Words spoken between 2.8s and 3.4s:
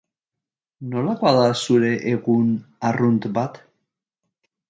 arrunt